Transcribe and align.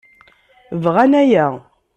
Bɣan 0.83 1.11
aya. 1.21 1.47